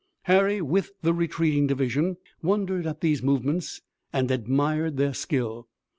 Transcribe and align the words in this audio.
Harry 0.23 0.59
with 0.63 0.93
the 1.03 1.13
retreating 1.13 1.67
division 1.67 2.17
wondered 2.41 2.87
at 2.87 3.01
these 3.01 3.21
movements 3.21 3.81
and 4.11 4.31
admired 4.31 4.97
their 4.97 5.13
skill. 5.13 5.67